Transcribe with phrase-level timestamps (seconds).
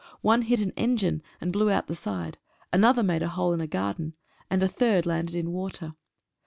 [0.21, 2.39] One hit an engine and blew out the side,
[2.73, 4.15] another made a hole in a garden,
[4.49, 5.93] and the third landed in water.